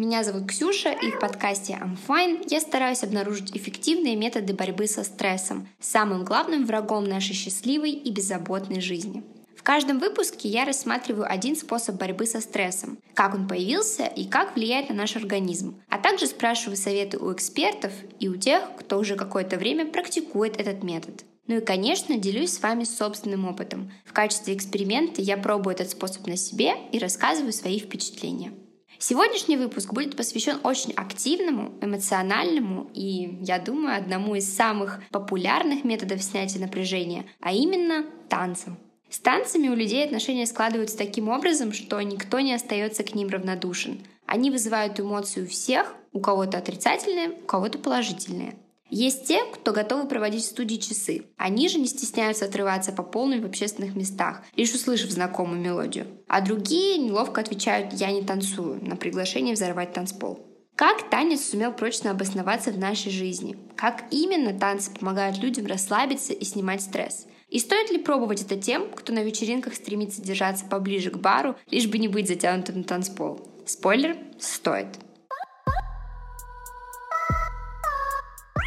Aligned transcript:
Меня 0.00 0.24
зовут 0.24 0.46
Ксюша, 0.46 0.92
и 0.92 1.10
в 1.10 1.18
подкасте 1.18 1.74
I'm 1.78 1.94
Fine 2.08 2.46
я 2.48 2.60
стараюсь 2.60 3.04
обнаружить 3.04 3.54
эффективные 3.54 4.16
методы 4.16 4.54
борьбы 4.54 4.86
со 4.86 5.04
стрессом, 5.04 5.68
самым 5.78 6.24
главным 6.24 6.64
врагом 6.64 7.04
нашей 7.04 7.34
счастливой 7.34 7.90
и 7.90 8.10
беззаботной 8.10 8.80
жизни. 8.80 9.22
В 9.54 9.62
каждом 9.62 9.98
выпуске 9.98 10.48
я 10.48 10.64
рассматриваю 10.64 11.30
один 11.30 11.54
способ 11.54 11.96
борьбы 11.96 12.24
со 12.24 12.40
стрессом, 12.40 12.96
как 13.12 13.34
он 13.34 13.46
появился 13.46 14.06
и 14.06 14.24
как 14.24 14.56
влияет 14.56 14.88
на 14.88 14.94
наш 14.94 15.16
организм, 15.16 15.78
а 15.90 15.98
также 15.98 16.26
спрашиваю 16.26 16.78
советы 16.78 17.18
у 17.18 17.30
экспертов 17.34 17.92
и 18.18 18.30
у 18.30 18.36
тех, 18.36 18.70
кто 18.78 18.98
уже 18.98 19.16
какое-то 19.16 19.58
время 19.58 19.84
практикует 19.84 20.58
этот 20.58 20.82
метод. 20.82 21.26
Ну 21.46 21.58
и, 21.58 21.60
конечно, 21.60 22.16
делюсь 22.16 22.54
с 22.54 22.62
вами 22.62 22.84
собственным 22.84 23.46
опытом. 23.46 23.92
В 24.06 24.14
качестве 24.14 24.54
эксперимента 24.54 25.20
я 25.20 25.36
пробую 25.36 25.74
этот 25.74 25.90
способ 25.90 26.26
на 26.26 26.38
себе 26.38 26.72
и 26.90 26.98
рассказываю 26.98 27.52
свои 27.52 27.78
впечатления. 27.78 28.54
Сегодняшний 29.02 29.56
выпуск 29.56 29.94
будет 29.94 30.14
посвящен 30.14 30.60
очень 30.62 30.92
активному, 30.92 31.72
эмоциональному 31.80 32.90
и, 32.92 33.38
я 33.40 33.58
думаю, 33.58 33.96
одному 33.96 34.34
из 34.34 34.54
самых 34.54 35.00
популярных 35.10 35.84
методов 35.84 36.22
снятия 36.22 36.60
напряжения, 36.60 37.24
а 37.40 37.50
именно 37.50 38.04
танцам. 38.28 38.76
С 39.08 39.18
танцами 39.18 39.68
у 39.68 39.74
людей 39.74 40.04
отношения 40.04 40.44
складываются 40.44 40.98
таким 40.98 41.30
образом, 41.30 41.72
что 41.72 41.98
никто 42.02 42.40
не 42.40 42.52
остается 42.52 43.02
к 43.02 43.14
ним 43.14 43.30
равнодушен. 43.30 44.02
Они 44.26 44.50
вызывают 44.50 45.00
эмоции 45.00 45.44
у 45.44 45.46
всех, 45.46 45.94
у 46.12 46.20
кого-то 46.20 46.58
отрицательные, 46.58 47.30
у 47.30 47.46
кого-то 47.46 47.78
положительные. 47.78 48.54
Есть 48.90 49.26
те, 49.26 49.44
кто 49.44 49.72
готовы 49.72 50.08
проводить 50.08 50.42
в 50.42 50.48
студии 50.48 50.76
часы. 50.76 51.22
Они 51.36 51.68
же 51.68 51.78
не 51.78 51.86
стесняются 51.86 52.46
отрываться 52.46 52.92
по 52.92 53.04
полной 53.04 53.40
в 53.40 53.46
общественных 53.46 53.94
местах, 53.94 54.42
лишь 54.56 54.74
услышав 54.74 55.10
знакомую 55.10 55.60
мелодию. 55.60 56.06
А 56.26 56.40
другие 56.40 56.98
неловко 56.98 57.40
отвечают 57.40 57.92
«я 57.92 58.10
не 58.10 58.22
танцую» 58.22 58.84
на 58.84 58.96
приглашение 58.96 59.54
взорвать 59.54 59.92
танцпол. 59.92 60.44
Как 60.74 61.08
танец 61.10 61.44
сумел 61.44 61.72
прочно 61.72 62.10
обосноваться 62.10 62.72
в 62.72 62.78
нашей 62.78 63.12
жизни? 63.12 63.56
Как 63.76 64.04
именно 64.10 64.58
танцы 64.58 64.90
помогают 64.90 65.38
людям 65.38 65.66
расслабиться 65.66 66.32
и 66.32 66.44
снимать 66.44 66.82
стресс? 66.82 67.26
И 67.48 67.58
стоит 67.58 67.90
ли 67.90 67.98
пробовать 67.98 68.42
это 68.42 68.56
тем, 68.56 68.90
кто 68.90 69.12
на 69.12 69.22
вечеринках 69.22 69.74
стремится 69.74 70.22
держаться 70.22 70.64
поближе 70.64 71.10
к 71.10 71.18
бару, 71.18 71.56
лишь 71.70 71.86
бы 71.86 71.98
не 71.98 72.08
быть 72.08 72.28
затянутым 72.28 72.78
на 72.78 72.84
танцпол? 72.84 73.40
Спойлер– 73.66 74.16
стоит. 74.38 74.88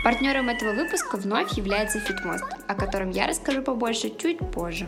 Партнером 0.04 0.50
этого 0.50 0.74
выпуска 0.74 1.16
вновь 1.16 1.54
является 1.54 2.00
Фитмост, 2.00 2.44
о 2.68 2.76
котором 2.76 3.12
я 3.12 3.26
расскажу 3.26 3.62
побольше 3.62 4.12
чуть 4.18 4.40
позже. 4.52 4.86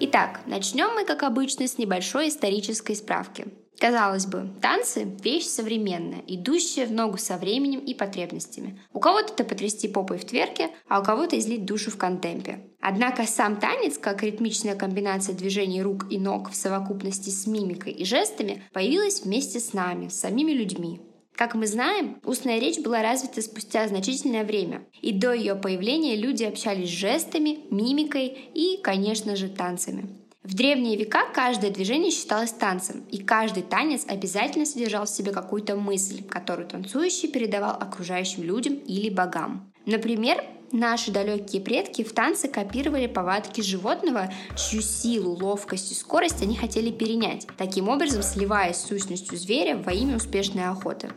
Итак, 0.00 0.40
начнем 0.44 0.94
мы, 0.94 1.06
как 1.06 1.22
обычно, 1.22 1.66
с 1.66 1.78
небольшой 1.78 2.28
исторической 2.28 2.94
справки. 2.94 3.46
Казалось 3.78 4.26
бы, 4.26 4.50
танцы– 4.60 5.06
вещь 5.22 5.46
современная, 5.46 6.22
идущая 6.26 6.86
в 6.86 6.92
ногу 6.92 7.16
со 7.16 7.38
временем 7.38 7.80
и 7.80 7.94
потребностями. 7.94 8.80
У 8.92 9.00
кого-то 9.00 9.32
это 9.32 9.44
потрясти 9.44 9.88
попой 9.88 10.18
в 10.18 10.24
тверке, 10.26 10.70
а 10.88 11.00
у 11.00 11.04
кого-то 11.04 11.38
излить 11.38 11.64
душу 11.64 11.90
в 11.90 11.96
контемпе. 11.96 12.60
Однако 12.80 13.26
сам 13.26 13.56
танец, 13.56 13.96
как 13.98 14.22
ритмичная 14.22 14.76
комбинация 14.76 15.34
движений 15.34 15.82
рук 15.82 16.06
и 16.10 16.18
ног 16.18 16.50
в 16.50 16.56
совокупности 16.56 17.30
с 17.30 17.46
мимикой 17.46 17.92
и 17.92 18.04
жестами, 18.04 18.62
появилась 18.72 19.22
вместе 19.22 19.60
с 19.60 19.72
нами, 19.72 20.08
с 20.08 20.20
самими 20.20 20.52
людьми. 20.52 21.00
Как 21.36 21.54
мы 21.54 21.66
знаем, 21.66 22.18
устная 22.24 22.58
речь 22.58 22.78
была 22.78 23.02
развита 23.02 23.42
спустя 23.42 23.86
значительное 23.86 24.42
время, 24.42 24.86
и 25.02 25.12
до 25.12 25.34
ее 25.34 25.54
появления 25.54 26.16
люди 26.16 26.44
общались 26.44 26.88
жестами, 26.88 27.58
мимикой 27.70 28.28
и, 28.54 28.80
конечно 28.82 29.36
же, 29.36 29.50
танцами. 29.50 30.08
В 30.42 30.54
древние 30.54 30.96
века 30.96 31.24
каждое 31.34 31.70
движение 31.70 32.10
считалось 32.10 32.52
танцем, 32.52 33.04
и 33.10 33.18
каждый 33.18 33.64
танец 33.64 34.06
обязательно 34.08 34.64
содержал 34.64 35.04
в 35.04 35.10
себе 35.10 35.30
какую-то 35.30 35.76
мысль, 35.76 36.22
которую 36.24 36.68
танцующий 36.68 37.28
передавал 37.28 37.76
окружающим 37.78 38.42
людям 38.42 38.74
или 38.86 39.10
богам. 39.10 39.70
Например, 39.84 40.42
наши 40.72 41.10
далекие 41.10 41.60
предки 41.60 42.02
в 42.02 42.14
танце 42.14 42.48
копировали 42.48 43.08
повадки 43.08 43.60
животного, 43.60 44.32
чью 44.56 44.80
силу, 44.80 45.36
ловкость 45.36 45.92
и 45.92 45.94
скорость 45.94 46.42
они 46.42 46.56
хотели 46.56 46.90
перенять, 46.90 47.46
таким 47.58 47.90
образом 47.90 48.22
сливаясь 48.22 48.76
с 48.76 48.86
сущностью 48.86 49.36
зверя 49.36 49.76
во 49.76 49.92
имя 49.92 50.16
успешной 50.16 50.64
охоты. 50.64 51.10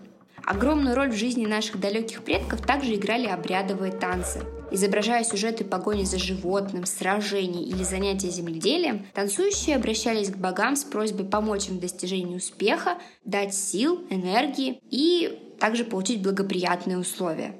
Огромную 0.49 0.95
роль 0.95 1.11
в 1.11 1.15
жизни 1.15 1.45
наших 1.45 1.79
далеких 1.79 2.23
предков 2.23 2.61
также 2.65 2.95
играли 2.95 3.27
обрядовые 3.27 3.91
танцы. 3.91 4.41
Изображая 4.71 5.23
сюжеты 5.23 5.63
погони 5.63 6.05
за 6.05 6.17
животным, 6.17 6.87
сражений 6.87 7.65
или 7.65 7.83
занятия 7.83 8.31
земледелием, 8.31 9.05
танцующие 9.13 9.75
обращались 9.75 10.31
к 10.31 10.37
богам 10.37 10.75
с 10.75 10.83
просьбой 10.83 11.27
помочь 11.27 11.69
им 11.69 11.77
в 11.77 11.81
достижении 11.81 12.35
успеха, 12.35 12.97
дать 13.23 13.53
сил, 13.53 14.03
энергии 14.09 14.81
и 14.89 15.55
также 15.59 15.83
получить 15.83 16.23
благоприятные 16.23 16.97
условия. 16.97 17.53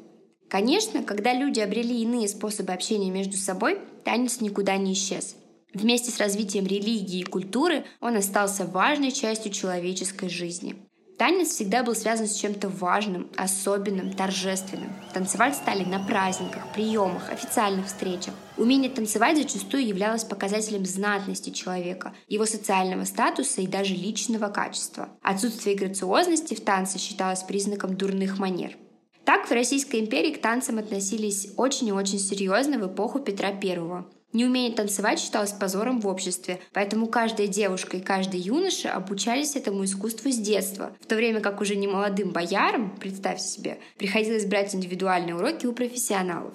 Конечно, 0.50 1.04
когда 1.04 1.36
люди 1.36 1.60
обрели 1.60 2.02
иные 2.02 2.28
способы 2.28 2.74
общения 2.74 3.12
между 3.12 3.38
собой, 3.38 3.78
танец 4.04 4.42
никуда 4.42 4.78
не 4.78 4.94
исчез. 4.94 5.36
Вместе 5.76 6.10
с 6.10 6.18
развитием 6.18 6.66
религии 6.66 7.20
и 7.20 7.24
культуры 7.24 7.86
он 8.02 8.16
остался 8.16 8.66
важной 8.66 9.12
частью 9.12 9.52
человеческой 9.52 10.30
жизни– 10.30 10.76
Танец 11.20 11.50
всегда 11.50 11.84
был 11.84 11.96
связан 11.96 12.28
с 12.28 12.36
чем-то 12.36 12.70
важным, 12.70 13.30
особенным, 13.36 14.14
торжественным. 14.14 14.90
Танцевать 15.14 15.54
стали 15.54 15.84
на 15.84 16.00
праздниках, 16.00 16.72
приемах, 16.74 17.30
официальных 17.30 17.88
встречах. 17.88 18.34
Умение 18.56 18.90
танцевать 18.90 19.36
зачастую 19.36 19.86
являлось 19.86 20.24
показателем 20.24 20.86
знатности 20.86 21.50
человека, 21.50 22.14
его 22.30 22.46
социального 22.46 23.04
статуса 23.04 23.60
и 23.60 23.68
даже 23.68 23.96
личного 23.96 24.48
качества. 24.48 25.10
Отсутствие 25.22 25.76
грациозности 25.76 26.54
в 26.54 26.62
танце 26.62 26.98
считалось 27.00 27.44
признаком 27.44 27.98
дурных 27.98 28.40
манер. 28.40 28.78
Так 29.26 29.50
в 29.50 29.52
Российской 29.52 30.00
империи 30.00 30.32
к 30.32 30.42
танцам 30.42 30.78
относились 30.78 31.50
очень 31.58 31.90
и 31.90 31.92
очень 31.92 32.20
серьезно 32.20 32.80
в 32.80 32.88
эпоху 32.88 33.20
Петра 33.20 33.50
I. 33.50 34.06
Неумение 34.32 34.76
танцевать 34.76 35.20
считалось 35.20 35.54
позором 35.54 36.00
в 36.00 36.08
обществе, 36.08 36.60
поэтому 36.72 37.08
каждая 37.08 37.48
девушка 37.48 37.98
и 37.98 38.02
каждый 38.02 38.40
юноша 38.40 38.94
обучались 38.94 39.56
этому 39.56 39.84
искусству 39.86 40.32
с 40.32 40.38
детства, 40.38 40.92
в 41.02 41.08
то 41.08 41.16
время 41.16 41.42
как 41.42 41.62
уже 41.62 41.76
немолодым 41.76 42.30
боярам, 42.30 42.96
представьте 43.00 43.48
себе, 43.48 43.80
приходилось 43.98 44.46
брать 44.46 44.76
индивидуальные 44.76 45.36
уроки 45.36 45.66
у 45.66 45.74
профессионалов. 45.74 46.54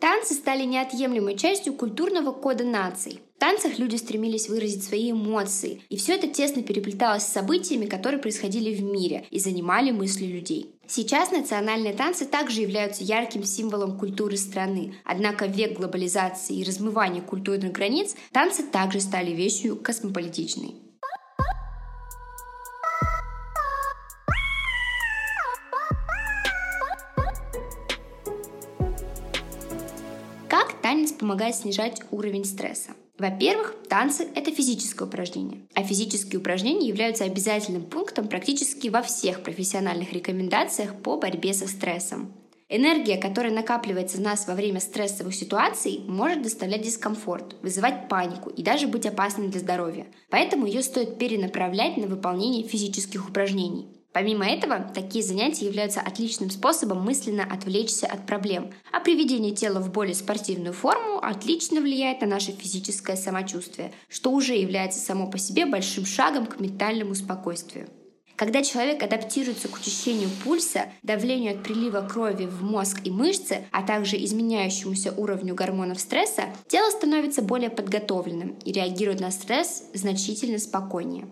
Танцы 0.00 0.34
стали 0.34 0.64
неотъемлемой 0.64 1.36
частью 1.36 1.72
культурного 1.72 2.32
кода 2.32 2.64
наций. 2.64 3.20
В 3.36 3.38
танцах 3.38 3.78
люди 3.78 3.96
стремились 3.96 4.48
выразить 4.48 4.84
свои 4.84 5.10
эмоции, 5.10 5.82
и 5.88 5.96
все 5.96 6.14
это 6.14 6.26
тесно 6.26 6.62
переплеталось 6.62 7.22
с 7.22 7.32
событиями, 7.32 7.86
которые 7.86 8.20
происходили 8.20 8.74
в 8.74 8.82
мире 8.82 9.26
и 9.30 9.38
занимали 9.38 9.90
мысли 9.90 10.24
людей. 10.24 10.74
Сейчас 10.86 11.32
национальные 11.32 11.92
танцы 11.92 12.24
также 12.24 12.60
являются 12.60 13.04
ярким 13.04 13.44
символом 13.44 13.98
культуры 13.98 14.36
страны. 14.36 14.94
Однако 15.04 15.46
в 15.46 15.50
век 15.50 15.76
глобализации 15.78 16.56
и 16.56 16.64
размывания 16.64 17.20
культурных 17.20 17.72
границ 17.72 18.14
танцы 18.32 18.62
также 18.62 19.00
стали 19.00 19.32
вещью 19.32 19.76
космополитичной. 19.76 20.85
Танец 30.86 31.10
помогает 31.10 31.56
снижать 31.56 32.00
уровень 32.12 32.44
стресса? 32.44 32.92
Во-первых, 33.18 33.74
танцы— 33.88 34.28
это 34.36 34.52
физическое 34.52 35.06
упражнение, 35.06 35.62
а 35.74 35.82
физические 35.82 36.38
упражнения 36.38 36.86
являются 36.86 37.24
обязательным 37.24 37.82
пунктом 37.82 38.28
практически 38.28 38.86
во 38.86 39.02
всех 39.02 39.42
профессиональных 39.42 40.12
рекомендациях 40.12 40.94
по 41.02 41.16
борьбе 41.16 41.54
со 41.54 41.66
стрессом. 41.66 42.32
Энергия, 42.68 43.16
которая 43.16 43.52
накапливается 43.52 44.18
в 44.18 44.20
нас 44.20 44.46
во 44.46 44.54
время 44.54 44.78
стрессовых 44.78 45.34
ситуаций, 45.34 46.02
может 46.06 46.42
доставлять 46.42 46.82
дискомфорт, 46.82 47.56
вызывать 47.62 48.08
панику 48.08 48.50
и 48.50 48.62
даже 48.62 48.86
быть 48.86 49.06
опасной 49.06 49.48
для 49.48 49.58
здоровья. 49.58 50.06
Поэтому 50.30 50.66
ее 50.66 50.82
стоит 50.84 51.18
перенаправлять 51.18 51.96
на 51.96 52.06
выполнение 52.06 52.62
физических 52.62 53.28
упражнений. 53.28 53.88
Помимо 54.16 54.46
этого, 54.46 54.90
такие 54.94 55.22
занятия 55.22 55.66
являются 55.66 56.00
отличным 56.00 56.48
способом 56.48 57.04
мысленно 57.04 57.44
отвлечься 57.44 58.06
от 58.06 58.24
проблем, 58.24 58.72
а 58.90 59.00
приведение 59.00 59.54
тела 59.54 59.78
в 59.78 59.92
более 59.92 60.14
спортивную 60.14 60.72
форму 60.72 61.18
отлично 61.18 61.82
влияет 61.82 62.22
на 62.22 62.26
наше 62.26 62.52
физическое 62.52 63.16
самочувствие, 63.16 63.92
что 64.08 64.30
уже 64.30 64.54
является 64.54 65.00
само 65.00 65.30
по 65.30 65.36
себе 65.36 65.66
большим 65.66 66.06
шагом 66.06 66.46
к 66.46 66.60
ментальному 66.60 67.14
спокойствию. 67.14 67.90
Когда 68.36 68.62
человек 68.62 69.02
адаптируется 69.02 69.68
к 69.68 69.76
учащению 69.76 70.30
пульса, 70.42 70.86
давлению 71.02 71.52
от 71.52 71.62
прилива 71.62 72.00
крови 72.00 72.46
в 72.46 72.62
мозг 72.62 73.00
и 73.04 73.10
мышцы, 73.10 73.66
а 73.70 73.82
также 73.82 74.16
изменяющемуся 74.16 75.12
уровню 75.12 75.54
гормонов 75.54 76.00
стресса, 76.00 76.44
тело 76.68 76.88
становится 76.88 77.42
более 77.42 77.68
подготовленным 77.68 78.56
и 78.64 78.72
реагирует 78.72 79.20
на 79.20 79.30
стресс 79.30 79.82
значительно 79.92 80.58
спокойнее. 80.58 81.26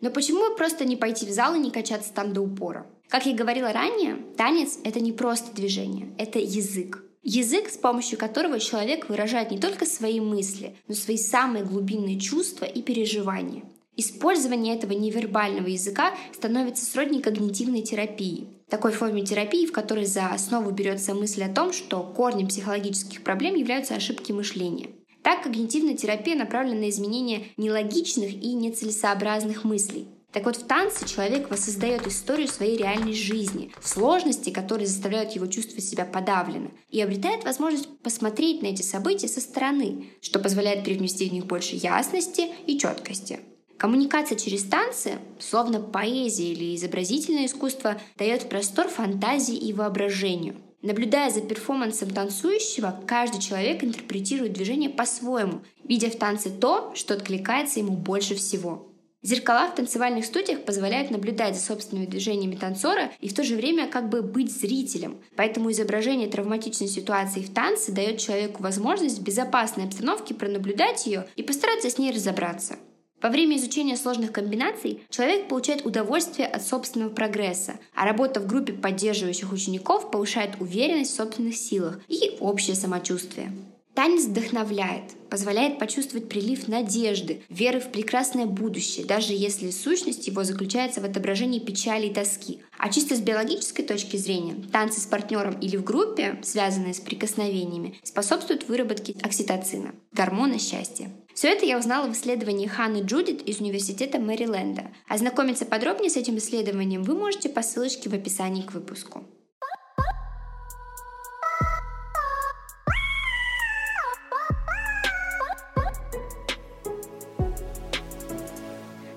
Но 0.00 0.10
почему 0.10 0.54
просто 0.56 0.84
не 0.84 0.96
пойти 0.96 1.26
в 1.26 1.30
зал 1.30 1.54
и 1.54 1.58
не 1.58 1.70
качаться 1.70 2.12
там 2.12 2.32
до 2.32 2.40
упора? 2.40 2.86
Как 3.08 3.26
я 3.26 3.34
говорила 3.34 3.72
ранее, 3.72 4.16
танец— 4.36 4.78
это 4.84 5.00
не 5.00 5.12
просто 5.12 5.54
движение, 5.54 6.14
это 6.16 6.38
язык. 6.38 7.04
Язык, 7.22 7.68
с 7.68 7.76
помощью 7.76 8.18
которого 8.18 8.58
человек 8.58 9.08
выражает 9.08 9.50
не 9.50 9.58
только 9.58 9.84
свои 9.84 10.20
мысли, 10.20 10.76
но 10.88 10.94
свои 10.94 11.18
самые 11.18 11.64
глубинные 11.64 12.18
чувства 12.18 12.64
и 12.64 12.80
переживания. 12.80 13.64
Использование 13.96 14.74
этого 14.74 14.92
невербального 14.92 15.66
языка 15.66 16.14
становится 16.32 16.86
сродни 16.86 17.20
когнитивной 17.20 17.82
терапии. 17.82 18.48
Такой 18.70 18.92
форме 18.92 19.26
терапии, 19.26 19.66
в 19.66 19.72
которой 19.72 20.06
за 20.06 20.28
основу 20.28 20.70
берется 20.70 21.12
мысль 21.12 21.42
о 21.42 21.52
том, 21.52 21.74
что 21.74 22.02
корнем 22.02 22.48
психологических 22.48 23.22
проблем 23.22 23.56
являются 23.56 23.96
ошибки 23.96 24.32
мышления. 24.32 24.88
Так, 25.30 25.44
когнитивная 25.44 25.94
терапия 25.94 26.34
направлена 26.34 26.80
на 26.80 26.90
изменение 26.90 27.44
нелогичных 27.56 28.32
и 28.32 28.52
нецелесообразных 28.52 29.62
мыслей. 29.62 30.08
Так 30.32 30.44
вот, 30.44 30.56
в 30.56 30.66
танце 30.66 31.06
человек 31.06 31.48
воссоздает 31.48 32.04
историю 32.08 32.48
своей 32.48 32.76
реальной 32.76 33.12
жизни, 33.12 33.70
сложности, 33.80 34.50
которые 34.50 34.88
заставляют 34.88 35.30
его 35.30 35.46
чувствовать 35.46 35.84
себя 35.84 36.04
подавленно, 36.04 36.72
и 36.90 37.00
обретает 37.00 37.44
возможность 37.44 37.88
посмотреть 38.00 38.62
на 38.62 38.66
эти 38.66 38.82
события 38.82 39.28
со 39.28 39.40
стороны, 39.40 40.06
что 40.20 40.40
позволяет 40.40 40.82
привнести 40.82 41.28
в 41.28 41.32
них 41.32 41.46
больше 41.46 41.76
ясности 41.76 42.48
и 42.66 42.76
четкости. 42.76 43.38
Коммуникация 43.76 44.36
через 44.36 44.64
танцы, 44.64 45.18
словно 45.38 45.78
поэзия 45.80 46.52
или 46.52 46.74
изобразительное 46.74 47.46
искусство, 47.46 48.00
дает 48.18 48.48
простор 48.48 48.88
фантазии 48.88 49.54
и 49.54 49.72
воображению– 49.72 50.56
Наблюдая 50.82 51.30
за 51.30 51.42
перформансом 51.42 52.10
танцующего, 52.10 52.98
каждый 53.06 53.40
человек 53.40 53.84
интерпретирует 53.84 54.54
движение 54.54 54.88
по-своему, 54.88 55.60
видя 55.84 56.08
в 56.08 56.16
танце 56.16 56.48
то, 56.48 56.92
что 56.94 57.14
откликается 57.14 57.80
ему 57.80 57.92
больше 57.92 58.34
всего. 58.34 58.86
Зеркала 59.22 59.68
в 59.68 59.74
танцевальных 59.74 60.24
студиях 60.24 60.64
позволяют 60.64 61.10
наблюдать 61.10 61.54
за 61.54 61.60
собственными 61.60 62.06
движениями 62.06 62.54
танцора 62.54 63.12
и 63.20 63.28
в 63.28 63.34
то 63.34 63.44
же 63.44 63.54
время 63.54 63.86
как 63.86 64.08
бы 64.08 64.22
быть 64.22 64.50
зрителем. 64.50 65.18
Поэтому 65.36 65.70
изображение 65.70 66.26
травматичной 66.26 66.88
ситуации 66.88 67.42
в 67.42 67.52
танце 67.52 67.92
дает 67.92 68.18
человеку 68.18 68.62
возможность 68.62 69.18
в 69.18 69.22
безопасной 69.22 69.84
обстановке 69.84 70.32
пронаблюдать 70.32 71.06
ее 71.06 71.26
и 71.36 71.42
постараться 71.42 71.90
с 71.90 71.98
ней 71.98 72.12
разобраться. 72.12 72.78
Во 73.22 73.28
время 73.28 73.56
изучения 73.56 73.96
сложных 73.96 74.32
комбинаций 74.32 75.02
человек 75.10 75.48
получает 75.48 75.84
удовольствие 75.84 76.46
от 76.48 76.66
собственного 76.66 77.10
прогресса, 77.10 77.74
а 77.94 78.06
работа 78.06 78.40
в 78.40 78.46
группе 78.46 78.72
поддерживающих 78.72 79.52
учеников 79.52 80.10
повышает 80.10 80.60
уверенность 80.60 81.12
в 81.12 81.16
собственных 81.16 81.56
силах 81.56 82.00
и 82.08 82.36
общее 82.40 82.74
самочувствие. 82.74 83.52
Танец 83.92 84.24
вдохновляет, 84.24 85.10
позволяет 85.28 85.78
почувствовать 85.78 86.28
прилив 86.28 86.68
надежды, 86.68 87.42
веры 87.50 87.80
в 87.80 87.90
прекрасное 87.90 88.46
будущее, 88.46 89.04
даже 89.04 89.34
если 89.34 89.70
сущность 89.70 90.26
его 90.28 90.44
заключается 90.44 91.00
в 91.00 91.04
отображении 91.04 91.58
печали 91.58 92.06
и 92.06 92.14
тоски. 92.14 92.60
А 92.78 92.88
чисто 92.88 93.16
с 93.16 93.20
биологической 93.20 93.82
точки 93.82 94.16
зрения, 94.16 94.54
танцы 94.72 95.00
с 95.00 95.06
партнером 95.06 95.58
или 95.58 95.76
в 95.76 95.84
группе, 95.84 96.38
связанные 96.42 96.94
с 96.94 97.00
прикосновениями, 97.00 97.98
способствуют 98.02 98.68
выработке 98.68 99.16
окситоцина, 99.22 99.92
гормона 100.12 100.58
счастья. 100.58 101.10
Все 101.34 101.48
это 101.48 101.64
я 101.64 101.78
узнала 101.78 102.06
в 102.08 102.12
исследовании 102.12 102.66
Ханны 102.66 103.02
Джудит 103.02 103.42
из 103.42 103.60
Университета 103.60 104.18
Мэриленда. 104.18 104.90
Ознакомиться 105.08 105.64
подробнее 105.64 106.10
с 106.10 106.16
этим 106.16 106.38
исследованием 106.38 107.02
вы 107.02 107.14
можете 107.14 107.48
по 107.48 107.62
ссылочке 107.62 108.08
в 108.08 108.14
описании 108.14 108.62
к 108.62 108.72
выпуску. 108.72 109.24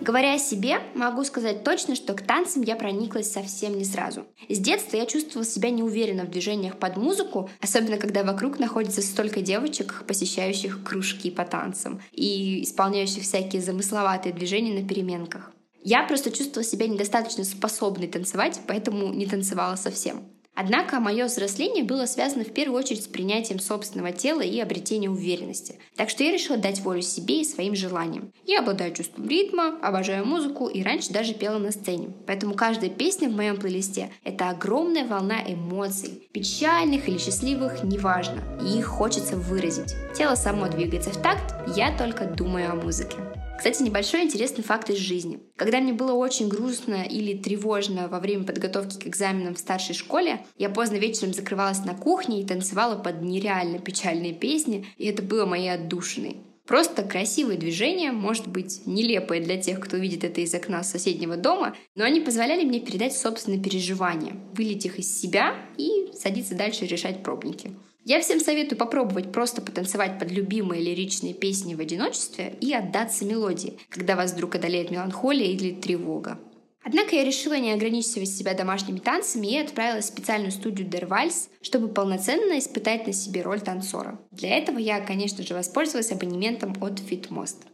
Говоря 0.03 0.33
о 0.33 0.37
себе, 0.37 0.81
могу 0.95 1.23
сказать 1.23 1.63
точно, 1.63 1.95
что 1.95 2.13
к 2.13 2.21
танцам 2.21 2.61
я 2.63 2.75
прониклась 2.75 3.31
совсем 3.31 3.77
не 3.77 3.85
сразу. 3.85 4.25
С 4.49 4.59
детства 4.59 4.97
я 4.97 5.05
чувствовала 5.05 5.45
себя 5.45 5.69
неуверенно 5.69 6.25
в 6.25 6.29
движениях 6.29 6.77
под 6.77 6.97
музыку, 6.97 7.49
особенно 7.61 7.95
когда 7.95 8.25
вокруг 8.25 8.59
находится 8.59 9.01
столько 9.01 9.39
девочек, 9.39 10.03
посещающих 10.05 10.83
кружки 10.83 11.31
по 11.31 11.45
танцам 11.45 12.01
и 12.11 12.63
исполняющих 12.63 13.23
всякие 13.23 13.61
замысловатые 13.61 14.33
движения 14.33 14.77
на 14.77 14.85
переменках. 14.85 15.53
Я 15.81 16.03
просто 16.03 16.31
чувствовала 16.31 16.69
себя 16.69 16.89
недостаточно 16.89 17.45
способной 17.45 18.07
танцевать, 18.07 18.59
поэтому 18.67 19.13
не 19.13 19.25
танцевала 19.25 19.77
совсем. 19.77 20.25
Однако 20.55 20.99
мое 20.99 21.25
взросление 21.25 21.83
было 21.83 22.05
связано 22.05 22.43
в 22.43 22.53
первую 22.53 22.79
очередь 22.79 23.03
с 23.03 23.07
принятием 23.07 23.59
собственного 23.59 24.11
тела 24.11 24.41
и 24.41 24.59
обретением 24.59 25.13
уверенности. 25.13 25.75
Так 25.95 26.09
что 26.09 26.23
я 26.23 26.31
решила 26.31 26.57
дать 26.57 26.81
волю 26.81 27.01
себе 27.01 27.41
и 27.41 27.45
своим 27.45 27.75
желаниям. 27.75 28.31
Я 28.45 28.59
обладаю 28.59 28.93
чувством 28.93 29.27
ритма, 29.27 29.79
обожаю 29.81 30.25
музыку 30.25 30.67
и 30.67 30.83
раньше 30.83 31.11
даже 31.11 31.33
пела 31.33 31.57
на 31.57 31.71
сцене. 31.71 32.09
Поэтому 32.27 32.53
каждая 32.53 32.89
песня 32.89 33.29
в 33.29 33.35
моем 33.35 33.57
плейлисте— 33.57 34.11
это 34.23 34.49
огромная 34.49 35.07
волна 35.07 35.39
эмоций. 35.45 36.27
Печальных 36.31 37.09
или 37.09 37.17
счастливых, 37.17 37.83
неважно. 37.83 38.41
И 38.61 38.77
их 38.77 38.85
хочется 38.85 39.35
выразить. 39.35 39.95
Тело 40.15 40.35
само 40.35 40.67
двигается 40.67 41.09
в 41.09 41.21
такт, 41.21 41.55
я 41.75 41.97
только 41.97 42.25
думаю 42.25 42.71
о 42.71 42.75
музыке. 42.75 43.17
Кстати, 43.63 43.81
небольшой 43.81 44.23
интересный 44.23 44.61
факт 44.61 44.89
из 44.89 44.97
жизни. 44.97 45.39
Когда 45.55 45.79
мне 45.79 45.93
было 45.93 46.11
очень 46.11 46.49
грустно 46.49 47.03
или 47.03 47.37
тревожно 47.37 48.09
во 48.09 48.19
время 48.19 48.43
подготовки 48.43 49.01
к 49.01 49.07
экзаменам 49.07 49.55
в 49.55 49.57
старшей 49.57 49.95
школе, 49.95 50.45
я 50.57 50.69
поздно 50.69 50.97
вечером 50.97 51.33
закрывалась 51.33 51.85
на 51.85 51.93
кухне 51.93 52.41
и 52.41 52.45
танцевала 52.45 53.01
под 53.01 53.21
нереально 53.21 53.79
печальные 53.79 54.33
песни, 54.33 54.85
и 54.97 55.05
это 55.05 55.23
было 55.23 55.45
моей 55.45 55.69
отдушиной. 55.69 56.41
Просто 56.67 57.03
красивые 57.03 57.57
движения, 57.57 58.11
может 58.11 58.49
быть, 58.49 58.85
нелепые 58.85 59.41
для 59.41 59.55
тех, 59.55 59.79
кто 59.79 59.95
видит 59.95 60.25
это 60.25 60.41
из 60.41 60.53
окна 60.53 60.83
соседнего 60.83 61.37
дома, 61.37 61.73
но 61.95 62.03
они 62.03 62.19
позволяли 62.19 62.65
мне 62.65 62.81
передать 62.81 63.15
собственные 63.15 63.61
переживания, 63.61 64.35
вылить 64.57 64.85
их 64.85 64.99
из 64.99 65.21
себя 65.21 65.55
и 65.77 66.11
садиться 66.19 66.55
дальше 66.55 66.85
решать 66.85 67.23
пробники. 67.23 67.71
Я 68.05 68.19
всем 68.19 68.41
советую 68.41 68.77
попробовать 68.77 69.31
просто 69.31 69.61
потанцевать 69.61 70.19
под 70.19 70.29
любимые 70.29 70.83
лиричные 70.83 71.33
песни 71.33 71.73
в 71.73 71.79
одиночестве 71.79 72.53
и 72.59 72.73
отдаться 72.73 73.23
мелодии, 73.23 73.79
когда 73.89 74.17
вас 74.17 74.33
вдруг 74.33 74.55
одолеет 74.55 74.91
меланхолия 74.91 75.47
или 75.47 75.73
тревога. 75.73 76.37
Однако 76.83 77.15
я 77.15 77.23
решила 77.23 77.57
не 77.57 77.71
ограничивать 77.71 78.27
себя 78.27 78.53
домашними 78.53 78.99
танцами 78.99 79.47
и 79.47 79.57
отправилась 79.57 80.05
в 80.05 80.09
специальную 80.09 80.51
студию 80.51 80.85
Дервальс, 80.85 81.49
чтобы 81.61 81.87
полноценно 81.87 82.59
испытать 82.59 83.07
на 83.07 83.13
себе 83.13 83.41
роль 83.41 83.61
танцора. 83.61 84.19
Для 84.31 84.57
этого 84.57 84.79
я, 84.79 84.99
конечно 84.99 85.43
же, 85.43 85.53
воспользовалась 85.53 86.11
абонементом 86.11 86.75
от 86.81 86.99
Fitmost. 86.99 87.67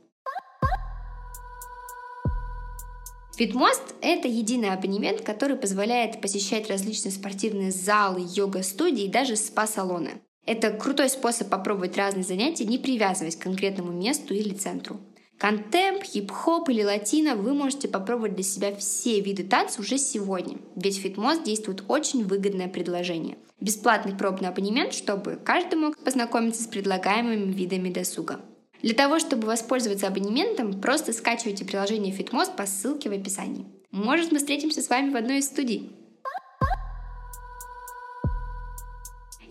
Фитмост— 3.40 3.96
это 4.02 4.28
единый 4.28 4.72
абонемент, 4.72 5.22
который 5.22 5.56
позволяет 5.56 6.19
посещать 6.19 6.69
различные 6.69 7.14
спортивные 7.14 7.72
залы, 7.72 8.28
йога-студии 8.36 9.06
и 9.06 9.10
даже 9.10 9.38
спа-салоны. 9.38 10.19
Это 10.46 10.72
крутой 10.72 11.08
способ 11.08 11.48
попробовать 11.48 11.96
разные 11.96 12.26
занятия, 12.26 12.66
не 12.66 12.78
привязываясь 12.78 13.38
к 13.38 13.44
конкретному 13.44 13.94
месту 13.94 14.34
или 14.34 14.54
центру. 14.54 15.00
Контемп, 15.38 16.04
хип-хоп 16.04 16.68
или 16.68 16.84
латино 16.84 17.38
вы 17.38 17.54
можете 17.54 17.88
попробовать 17.88 18.36
для 18.36 18.44
себя 18.44 18.76
все 18.76 19.22
виды 19.22 19.46
танца 19.46 19.80
уже 19.80 19.98
сегодня, 19.98 20.58
ведь 20.76 20.98
Фитмост 20.98 21.46
действует 21.46 21.86
очень 21.88 22.26
выгодное 22.26 22.68
предложение. 22.68 23.38
Бесплатный 23.62 24.18
пробный 24.18 24.50
абонемент, 24.50 24.94
чтобы 24.94 25.40
каждый 25.42 25.76
мог 25.76 25.98
познакомиться 26.00 26.64
с 26.64 26.68
предлагаемыми 26.68 27.54
видами 27.54 27.90
досуга. 27.90 28.42
Для 28.81 28.94
того, 28.94 29.19
чтобы 29.19 29.48
воспользоваться 29.48 30.07
абонементом, 30.07 30.80
просто 30.80 31.12
скачивайте 31.12 31.66
приложение 31.66 32.16
FitMost 32.16 32.56
по 32.56 32.66
ссылке 32.66 33.09
в 33.09 33.14
описании. 33.14 33.66
Может, 33.92 34.31
мы 34.31 34.38
встретимся 34.38 34.81
с 34.81 34.90
вами 34.90 35.12
в 35.12 35.18
одной 35.18 35.40
из 35.40 35.48
студий. 35.48 35.92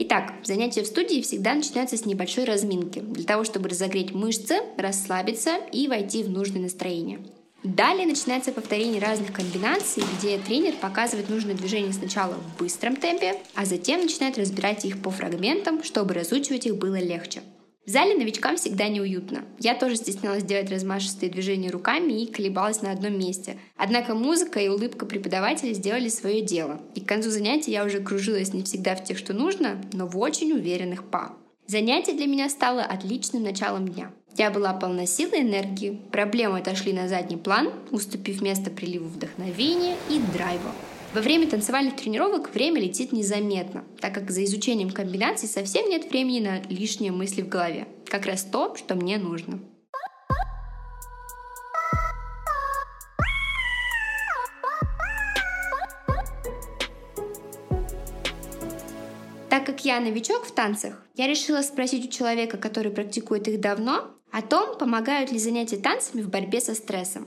Итак, 0.00 0.32
занятия 0.44 0.82
в 0.82 0.86
студии 0.86 1.20
всегда 1.20 1.54
начинаются 1.54 1.96
с 1.96 2.06
небольшой 2.06 2.44
разминки, 2.44 3.00
для 3.00 3.24
того, 3.24 3.44
чтобы 3.44 3.68
разогреть 3.68 4.14
мышцы, 4.14 4.60
расслабиться 4.78 5.56
и 5.72 5.88
войти 5.88 6.22
в 6.22 6.30
нужное 6.30 6.62
настроение. 6.62 7.18
Далее 7.64 8.06
начинается 8.06 8.52
повторение 8.52 9.02
разных 9.02 9.32
комбинаций, 9.32 10.04
где 10.16 10.38
тренер 10.38 10.74
показывает 10.80 11.28
нужное 11.28 11.54
движение 11.56 11.92
сначала 11.92 12.34
в 12.34 12.58
быстром 12.58 12.94
темпе, 12.94 13.34
а 13.54 13.66
затем 13.66 14.00
начинает 14.00 14.38
разбирать 14.38 14.84
их 14.84 15.02
по 15.02 15.10
фрагментам, 15.10 15.82
чтобы 15.82 16.14
разучивать 16.14 16.66
их 16.66 16.76
было 16.76 17.00
легче. 17.00 17.42
В 17.88 17.90
зале 17.90 18.14
новичкам 18.14 18.58
всегда 18.58 18.86
неуютно. 18.88 19.46
Я 19.58 19.74
тоже 19.74 19.96
стеснялась 19.96 20.42
делать 20.42 20.70
размашистые 20.70 21.32
движения 21.32 21.70
руками 21.70 22.22
и 22.22 22.30
колебалась 22.30 22.82
на 22.82 22.90
одном 22.90 23.18
месте. 23.18 23.56
Однако 23.78 24.14
музыка 24.14 24.60
и 24.60 24.68
улыбка 24.68 25.06
преподавателя 25.06 25.72
сделали 25.72 26.10
свое 26.10 26.42
дело. 26.42 26.82
И 26.94 27.00
к 27.00 27.08
концу 27.08 27.30
занятия 27.30 27.72
я 27.72 27.86
уже 27.86 28.00
кружилась 28.00 28.52
не 28.52 28.62
всегда 28.62 28.94
в 28.94 29.04
тех, 29.04 29.16
что 29.16 29.32
нужно, 29.32 29.80
но 29.94 30.06
в 30.06 30.18
очень 30.18 30.52
уверенных 30.52 31.02
па. 31.04 31.34
Занятие 31.66 32.12
для 32.12 32.26
меня 32.26 32.50
стало 32.50 32.82
отличным 32.82 33.42
началом 33.42 33.88
дня. 33.88 34.12
Я 34.36 34.50
была 34.50 34.74
полна 34.74 35.06
сил 35.06 35.30
и 35.32 35.40
энергии, 35.40 35.98
проблемы 36.12 36.58
отошли 36.58 36.92
на 36.92 37.08
задний 37.08 37.38
план, 37.38 37.72
уступив 37.90 38.42
место 38.42 38.70
приливу 38.70 39.08
вдохновения 39.08 39.96
и 40.10 40.20
драйва. 40.34 40.74
Во 41.14 41.22
время 41.22 41.48
танцевальных 41.48 41.96
тренировок 41.96 42.52
время 42.52 42.82
летит 42.82 43.12
незаметно, 43.12 43.84
так 43.98 44.12
как 44.12 44.30
за 44.30 44.44
изучением 44.44 44.90
комбинаций 44.90 45.48
совсем 45.48 45.88
нет 45.88 46.10
времени 46.10 46.40
на 46.40 46.60
лишние 46.68 47.12
мысли 47.12 47.40
в 47.40 47.48
голове. 47.48 47.88
Как 48.06 48.26
раз 48.26 48.44
то, 48.44 48.76
что 48.76 48.94
мне 48.94 49.16
нужно. 49.16 49.58
Так 59.48 59.64
как 59.64 59.84
я 59.86 59.98
новичок 60.00 60.44
в 60.44 60.52
танцах, 60.52 61.02
я 61.14 61.26
решила 61.26 61.62
спросить 61.62 62.06
у 62.06 62.10
человека, 62.10 62.58
который 62.58 62.92
практикует 62.92 63.48
их 63.48 63.60
давно, 63.60 64.10
о 64.30 64.42
том, 64.42 64.76
помогают 64.76 65.32
ли 65.32 65.38
занятия 65.38 65.78
танцами 65.78 66.20
в 66.20 66.28
борьбе 66.28 66.60
со 66.60 66.74
стрессом. 66.74 67.26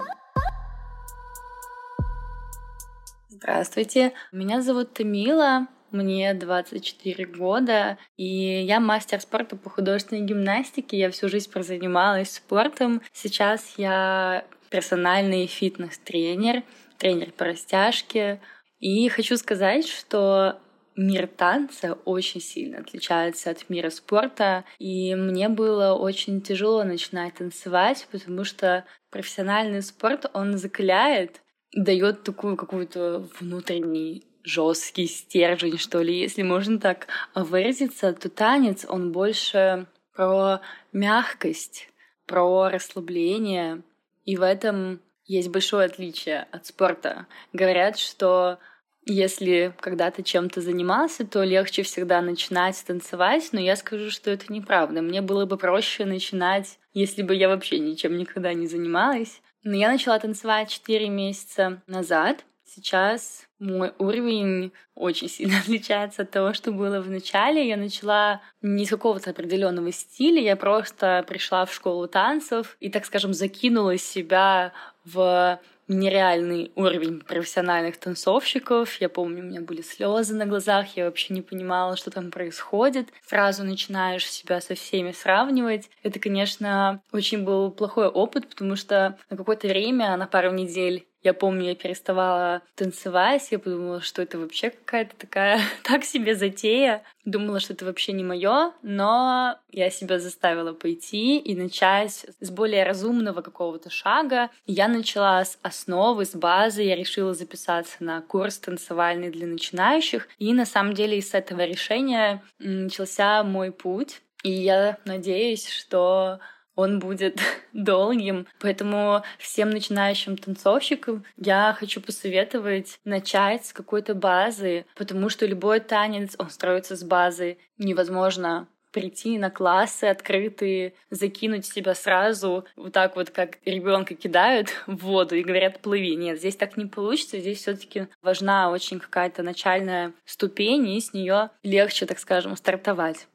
Здравствуйте, 3.44 4.14
меня 4.32 4.62
зовут 4.62 4.94
Тамила, 4.94 5.66
мне 5.90 6.36
24 6.36 7.26
года, 7.26 7.98
и 8.16 8.24
я 8.24 8.80
мастер 8.80 9.20
спорта 9.20 9.56
по 9.56 9.68
художественной 9.68 10.22
гимнастике. 10.22 11.00
Я 11.00 11.10
всю 11.10 11.28
жизнь 11.28 11.52
прозанималась 11.52 12.36
спортом. 12.36 13.02
Сейчас 13.12 13.74
я 13.78 14.46
персональный 14.70 15.48
фитнес-тренер, 15.48 16.62
тренер 17.00 17.32
по 17.32 17.46
растяжке. 17.46 18.40
И 18.78 19.10
хочу 19.10 19.36
сказать, 19.38 19.88
что 19.88 20.60
мир 20.96 21.26
танца 21.26 21.98
очень 22.06 22.42
сильно 22.42 22.82
отличается 22.82 23.50
от 23.50 23.68
мира 23.72 23.90
спорта, 23.90 24.66
и 24.78 25.16
мне 25.16 25.50
было 25.50 25.96
очень 25.96 26.44
тяжело 26.44 26.84
начинать 26.84 27.34
танцевать, 27.34 28.08
потому 28.12 28.44
что 28.44 28.86
профессиональный 29.10 29.82
спорт, 29.82 30.30
он 30.32 30.60
закаляет, 30.60 31.42
дает 31.74 32.24
такую 32.24 32.58
какую-то 32.58 33.28
внутренний 33.40 34.24
жесткий 34.44 35.08
стержень, 35.08 35.78
что 35.78 36.02
ли, 36.02 36.18
если 36.20 36.42
можно 36.42 36.80
так 36.80 37.08
выразиться, 37.36 38.14
то 38.14 38.30
танец, 38.30 38.86
он 38.88 39.12
больше 39.12 39.86
про 40.16 40.62
мягкость, 40.92 41.90
про 42.26 42.70
расслабление, 42.70 43.82
и 44.26 44.38
в 44.38 44.42
этом 44.42 45.00
есть 45.26 45.50
большое 45.50 45.86
отличие 45.86 46.48
от 46.52 46.66
спорта. 46.66 47.28
Говорят, 47.54 47.98
что 47.98 48.58
если 49.06 49.74
когда-то 49.80 50.24
чем-то 50.24 50.62
занимался, 50.62 51.26
то 51.26 51.44
легче 51.44 51.84
всегда 51.84 52.22
начинать 52.22 52.84
танцевать, 52.86 53.50
но 53.52 53.60
я 53.60 53.76
скажу, 53.76 54.12
что 54.12 54.30
это 54.30 54.52
неправда. 54.52 55.02
Мне 55.02 55.22
было 55.22 55.46
бы 55.46 55.58
проще 55.58 56.06
начинать, 56.06 56.78
если 56.94 57.24
бы 57.24 57.36
я 57.36 57.48
вообще 57.48 57.80
ничем 57.80 58.18
никогда 58.18 58.54
не 58.54 58.68
занималась. 58.68 59.42
Но 59.64 59.76
я 59.76 59.90
начала 59.90 60.18
танцевать 60.20 60.70
4 60.70 61.10
месяца 61.10 61.82
назад. 61.88 62.46
Сейчас 62.66 63.48
мой 63.60 63.94
уровень 64.00 64.72
очень 64.96 65.30
сильно 65.30 65.60
отличается 65.64 66.24
от 66.24 66.32
того, 66.32 66.54
что 66.54 66.72
было 66.72 67.02
в 67.02 67.10
начале. 67.10 67.68
Я 67.68 67.78
начала 67.78 68.42
не 68.62 68.86
с 68.86 68.90
какого-то 68.90 69.32
определенного 69.32 69.92
стиля, 69.92 70.42
я 70.42 70.56
просто 70.56 71.24
пришла 71.28 71.66
в 71.66 71.74
школу 71.74 72.08
танцев 72.08 72.78
и, 72.80 72.90
так 72.90 73.06
скажем, 73.06 73.34
закинула 73.34 73.98
себя 73.98 74.74
в 75.06 75.60
нереальный 75.92 76.72
уровень 76.76 77.20
профессиональных 77.20 77.98
танцовщиков. 77.98 79.00
Я 79.00 79.10
помню, 79.10 79.44
у 79.44 79.46
меня 79.46 79.62
были 79.62 79.82
слезы 79.82 80.36
на 80.36 80.46
глазах, 80.46 80.96
я 80.96 81.06
вообще 81.06 81.34
не 81.34 81.42
понимала, 81.42 81.98
что 81.98 82.12
там 82.12 82.32
происходит. 82.32 83.10
Сразу 83.26 83.64
начинаешь 83.64 84.30
себя 84.30 84.62
со 84.62 84.76
всеми 84.76 85.12
сравнивать. 85.12 85.90
Это, 86.04 86.20
конечно, 86.20 87.02
очень 87.12 87.44
был 87.44 87.72
плохой 87.72 88.08
опыт, 88.08 88.50
потому 88.50 88.76
что 88.76 89.18
на 89.30 89.38
какое-то 89.38 89.68
время, 89.68 90.16
на 90.18 90.28
пару 90.28 90.52
недель 90.52 91.08
я 91.24 91.34
помню, 91.34 91.70
я 91.70 91.76
переставала 91.76 92.62
танцевать, 92.76 93.48
я 93.52 93.60
подумала, 93.60 94.02
что 94.02 94.22
это 94.22 94.40
вообще 94.40 94.72
какая-то 94.72 95.16
такая 95.16 95.62
так 95.84 96.04
себе 96.04 96.36
затея. 96.36 97.04
Думала, 97.26 97.60
что 97.60 97.74
это 97.74 97.86
вообще 97.86 98.14
не 98.14 98.24
мое, 98.24 98.74
но 98.82 99.58
я 99.72 99.90
себя 99.92 100.18
заставила 100.20 100.74
пойти 100.74 101.38
и 101.38 101.56
начать 101.56 102.26
с 102.40 102.50
более 102.50 102.84
разумного 102.84 103.42
какого-то 103.42 103.92
шага. 103.92 104.50
Я 104.66 104.88
начала 104.88 105.46
с 105.46 105.60
основы, 105.62 106.26
с 106.26 106.34
базы, 106.34 106.82
я 106.82 106.96
решила 106.96 107.34
записаться 107.36 107.98
на 108.00 108.22
курс 108.22 108.58
танцевальный 108.58 109.30
для 109.30 109.46
начинающих, 109.46 110.28
и 110.40 110.52
на 110.54 110.66
самом 110.66 110.94
деле 110.94 111.20
из 111.20 111.34
этого 111.34 111.64
решения 111.66 112.42
начался 112.58 113.44
мой 113.44 113.72
путь. 113.72 114.22
И 114.44 114.52
я 114.52 114.98
надеюсь, 115.06 115.70
что 115.70 116.40
он 116.76 117.00
будет 117.00 117.40
долгим. 117.74 118.48
Поэтому 118.60 119.24
всем 119.38 119.70
начинающим 119.70 120.38
танцовщикам 120.38 121.24
я 121.38 121.76
хочу 121.78 122.02
посоветовать 122.02 123.00
начать 123.04 123.66
с 123.66 123.74
какой-то 123.74 124.14
базы, 124.14 124.86
потому 124.96 125.30
что 125.30 125.46
любой 125.46 125.80
танец, 125.80 126.36
он 126.38 126.50
строится 126.50 126.96
с 126.96 127.04
базы. 127.04 127.58
Невозможно 127.78 128.68
прийти 128.92 129.38
на 129.38 129.50
классы 129.50 130.06
открытые, 130.06 130.94
закинуть 131.10 131.66
себя 131.66 131.96
сразу, 131.96 132.66
вот 132.76 132.94
так 132.94 133.16
вот, 133.16 133.30
как 133.30 133.58
ребенка 133.66 134.16
кидают 134.16 134.70
в 134.88 134.98
воду 134.98 135.36
и 135.36 135.44
говорят 135.44 135.80
плыви. 135.80 136.16
Нет, 136.16 136.40
здесь 136.40 136.56
так 136.56 136.78
не 136.78 136.86
получится. 136.86 137.40
Здесь 137.40 137.60
все-таки 137.60 138.08
важна 138.22 138.70
очень 138.70 139.00
какая-то 139.00 139.44
начальная 139.44 140.14
ступень, 140.26 140.90
и 140.90 141.02
с 141.02 141.14
нее 141.14 141.50
легче, 141.64 142.06
так 142.06 142.20
скажем, 142.20 142.56
стартовать. 142.56 143.28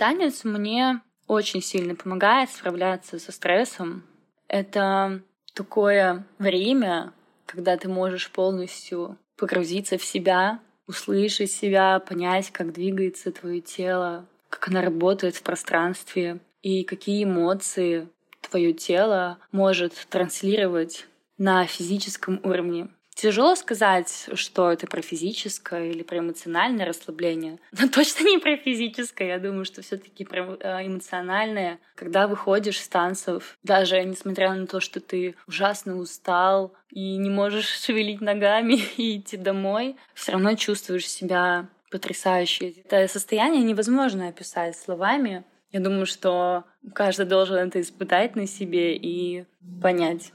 Танец 0.00 0.44
мне 0.44 1.02
очень 1.26 1.60
сильно 1.60 1.94
помогает 1.94 2.48
справляться 2.48 3.18
со 3.18 3.32
стрессом. 3.32 4.02
Это 4.48 5.20
такое 5.52 6.24
время, 6.38 7.12
когда 7.44 7.76
ты 7.76 7.90
можешь 7.90 8.30
полностью 8.30 9.18
погрузиться 9.36 9.98
в 9.98 10.02
себя, 10.02 10.60
услышать 10.86 11.50
себя, 11.50 11.98
понять, 11.98 12.50
как 12.50 12.72
двигается 12.72 13.30
твое 13.30 13.60
тело, 13.60 14.26
как 14.48 14.68
оно 14.68 14.80
работает 14.80 15.36
в 15.36 15.42
пространстве 15.42 16.40
и 16.62 16.82
какие 16.84 17.24
эмоции 17.24 18.08
твое 18.40 18.72
тело 18.72 19.36
может 19.52 19.92
транслировать 20.08 21.04
на 21.36 21.66
физическом 21.66 22.40
уровне. 22.42 22.88
Тяжело 23.20 23.54
сказать, 23.54 24.30
что 24.32 24.72
это 24.72 24.86
про 24.86 25.02
физическое 25.02 25.90
или 25.90 26.02
про 26.02 26.20
эмоциональное 26.20 26.86
расслабление, 26.86 27.58
но 27.78 27.86
точно 27.86 28.24
не 28.24 28.38
про 28.38 28.56
физическое. 28.56 29.28
Я 29.28 29.38
думаю, 29.38 29.66
что 29.66 29.82
все 29.82 29.98
таки 29.98 30.24
про 30.24 30.56
э, 30.58 30.86
эмоциональное. 30.86 31.78
Когда 31.96 32.26
выходишь 32.26 32.80
с 32.80 32.88
танцев, 32.88 33.58
даже 33.62 34.02
несмотря 34.04 34.54
на 34.54 34.66
то, 34.66 34.80
что 34.80 35.00
ты 35.00 35.34
ужасно 35.46 35.98
устал 35.98 36.72
и 36.88 37.18
не 37.18 37.28
можешь 37.28 37.68
шевелить 37.84 38.22
ногами 38.22 38.80
и 38.96 39.18
идти 39.18 39.36
домой, 39.36 39.96
все 40.14 40.32
равно 40.32 40.54
чувствуешь 40.54 41.06
себя 41.06 41.68
потрясающе. 41.90 42.70
Это 42.86 43.06
состояние 43.06 43.62
невозможно 43.64 44.28
описать 44.28 44.78
словами. 44.78 45.44
Я 45.72 45.80
думаю, 45.80 46.06
что 46.06 46.64
каждый 46.94 47.26
должен 47.26 47.56
это 47.56 47.82
испытать 47.82 48.34
на 48.34 48.46
себе 48.46 48.96
и 48.96 49.44
понять. 49.82 50.32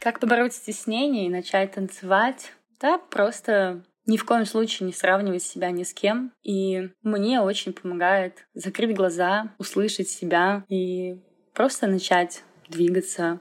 Как 0.00 0.18
побороть 0.18 0.54
стеснение 0.54 1.26
и 1.26 1.30
начать 1.30 1.72
танцевать? 1.72 2.54
Да, 2.80 2.96
просто 2.96 3.84
ни 4.06 4.16
в 4.16 4.24
коем 4.24 4.46
случае 4.46 4.86
не 4.86 4.94
сравнивать 4.94 5.42
себя 5.42 5.70
ни 5.70 5.82
с 5.82 5.92
кем. 5.92 6.32
И 6.42 6.88
мне 7.02 7.42
очень 7.42 7.74
помогает 7.74 8.46
закрыть 8.54 8.96
глаза, 8.96 9.54
услышать 9.58 10.08
себя 10.08 10.64
и 10.68 11.20
просто 11.52 11.86
начать 11.86 12.42
двигаться, 12.66 13.40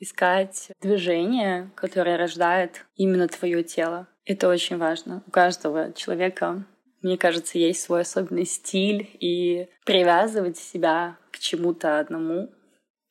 искать 0.00 0.72
движение, 0.80 1.70
которое 1.76 2.16
рождает 2.16 2.84
именно 2.96 3.28
твое 3.28 3.62
тело. 3.62 4.08
Это 4.24 4.48
очень 4.48 4.78
важно. 4.78 5.22
У 5.28 5.30
каждого 5.30 5.92
человека, 5.92 6.66
мне 7.00 7.16
кажется, 7.16 7.58
есть 7.58 7.80
свой 7.80 8.00
особенный 8.00 8.44
стиль, 8.44 9.08
и 9.20 9.68
привязывать 9.84 10.58
себя 10.58 11.16
к 11.30 11.38
чему-то 11.38 12.00
одному, 12.00 12.50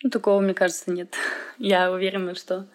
ну, 0.03 0.09
такого, 0.09 0.41
мне 0.41 0.53
кажется, 0.53 0.91
нет. 0.91 1.15
Я 1.57 1.91
уверена, 1.91 2.35
что 2.35 2.67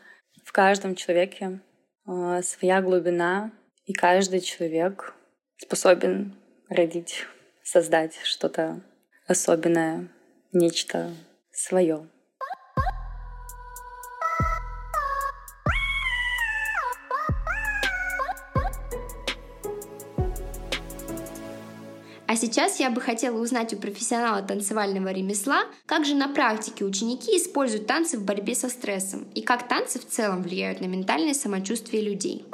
каждом 0.56 0.94
человеке 0.94 1.60
э, 2.06 2.40
своя 2.42 2.80
глубина, 2.80 3.52
и 3.84 3.92
каждый 3.92 4.40
человек 4.40 5.12
способен 5.58 6.34
родить, 6.70 7.26
создать 7.62 8.16
что-то 8.24 8.80
особенное, 9.26 10.08
нечто 10.52 11.12
свое. 11.52 12.08
А 22.36 22.38
сейчас 22.38 22.80
я 22.80 22.90
бы 22.90 23.00
хотела 23.00 23.40
узнать 23.40 23.72
у 23.72 23.78
профессионала 23.78 24.42
танцевального 24.42 25.08
ремесла, 25.08 25.62
как 25.86 26.04
же 26.04 26.14
на 26.14 26.28
практике 26.28 26.84
ученики 26.84 27.34
используют 27.38 27.86
танцы 27.86 28.18
в 28.18 28.26
борьбе 28.26 28.54
со 28.54 28.68
стрессом 28.68 29.26
и 29.34 29.40
как 29.40 29.66
танцы 29.68 29.98
в 29.98 30.06
целом 30.06 30.42
влияют 30.42 30.82
на 30.82 30.84
ментальное 30.84 31.32
самочувствие 31.32 32.02
людей. 32.02 32.44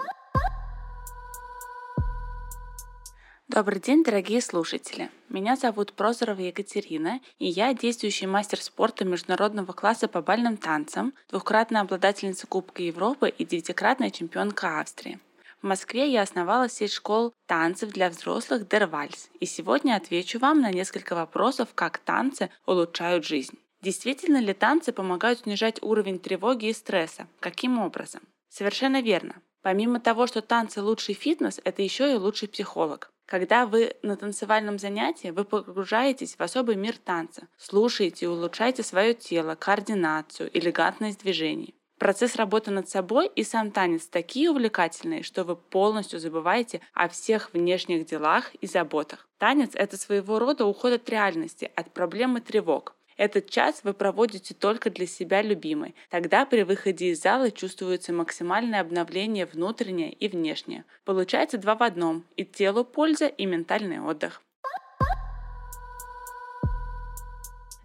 Добрый 3.48 3.80
день, 3.80 4.04
дорогие 4.04 4.40
слушатели! 4.40 5.10
Меня 5.28 5.56
зовут 5.56 5.94
Прозорова 5.94 6.38
Екатерина, 6.38 7.18
и 7.40 7.48
я 7.48 7.74
действующий 7.74 8.28
мастер 8.28 8.62
спорта 8.62 9.04
международного 9.04 9.72
класса 9.72 10.06
по 10.06 10.22
бальным 10.22 10.58
танцам, 10.58 11.12
двукратная 11.28 11.80
обладательница 11.80 12.46
Кубка 12.46 12.84
Европы 12.84 13.30
и 13.36 13.44
девятикратная 13.44 14.10
чемпионка 14.10 14.78
Австрии. 14.78 15.18
В 15.62 15.64
Москве 15.64 16.10
я 16.10 16.22
основала 16.22 16.68
сеть 16.68 16.92
школ 16.92 17.32
танцев 17.46 17.90
для 17.92 18.10
взрослых 18.10 18.66
Дервальс, 18.66 19.30
и 19.38 19.46
сегодня 19.46 19.94
отвечу 19.94 20.40
вам 20.40 20.60
на 20.60 20.72
несколько 20.72 21.14
вопросов, 21.14 21.68
как 21.76 21.98
танцы 21.98 22.50
улучшают 22.66 23.24
жизнь. 23.24 23.56
Действительно 23.80 24.38
ли 24.38 24.54
танцы 24.54 24.92
помогают 24.92 25.40
снижать 25.40 25.80
уровень 25.80 26.18
тревоги 26.18 26.66
и 26.66 26.72
стресса? 26.72 27.28
Каким 27.38 27.78
образом? 27.78 28.22
Совершенно 28.48 29.00
верно. 29.00 29.36
Помимо 29.62 30.00
того, 30.00 30.26
что 30.26 30.42
танцы 30.42 30.82
лучший 30.82 31.14
фитнес, 31.14 31.60
это 31.62 31.80
еще 31.80 32.12
и 32.12 32.16
лучший 32.16 32.48
психолог. 32.48 33.12
Когда 33.26 33.64
вы 33.64 33.94
на 34.02 34.16
танцевальном 34.16 34.80
занятии, 34.80 35.28
вы 35.28 35.44
погружаетесь 35.44 36.34
в 36.34 36.40
особый 36.40 36.74
мир 36.74 36.96
танца, 36.98 37.46
слушаете 37.56 38.26
и 38.26 38.28
улучшаете 38.28 38.82
свое 38.82 39.14
тело, 39.14 39.54
координацию, 39.54 40.50
элегантность 40.52 41.20
движений. 41.20 41.76
Процесс 42.02 42.34
работы 42.34 42.72
над 42.72 42.88
собой 42.88 43.30
и 43.36 43.44
сам 43.44 43.70
танец 43.70 44.08
такие 44.08 44.50
увлекательные, 44.50 45.22
что 45.22 45.44
вы 45.44 45.54
полностью 45.54 46.18
забываете 46.18 46.80
о 46.94 47.08
всех 47.08 47.54
внешних 47.54 48.06
делах 48.06 48.52
и 48.56 48.66
заботах. 48.66 49.28
Танец— 49.38 49.70
это 49.74 49.96
своего 49.96 50.40
рода 50.40 50.64
уход 50.64 50.94
от 50.94 51.08
реальности, 51.08 51.70
от 51.76 51.92
проблем 51.92 52.36
и 52.36 52.40
тревог. 52.40 52.96
Этот 53.16 53.48
час 53.48 53.82
вы 53.84 53.94
проводите 53.94 54.52
только 54.52 54.90
для 54.90 55.06
себя 55.06 55.42
любимой. 55.42 55.94
Тогда 56.10 56.44
при 56.44 56.64
выходе 56.64 57.10
из 57.10 57.22
зала 57.22 57.52
чувствуется 57.52 58.12
максимальное 58.12 58.80
обновление 58.80 59.46
внутреннее 59.46 60.12
и 60.12 60.26
внешнее. 60.26 60.84
Получается 61.04 61.56
два 61.56 61.76
в 61.76 61.84
одном– 61.84 62.24
и 62.36 62.44
телу 62.44 62.84
польза, 62.84 63.28
и 63.28 63.46
ментальный 63.46 64.00
отдых. 64.00 64.42